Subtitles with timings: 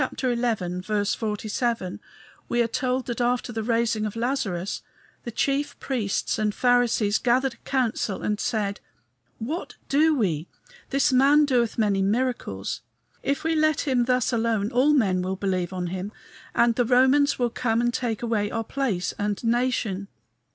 [0.19, 1.99] 47,
[2.49, 4.81] we are told that after the raising of Lazarus
[5.25, 8.79] the chief priests and Pharisees gathered a council and said,
[9.37, 10.47] "What do we?
[10.89, 12.81] this man doeth many miracles.
[13.21, 16.11] If we let him thus alone all men will believe on him,
[16.55, 20.07] and the Romans will come and take away our place and nation."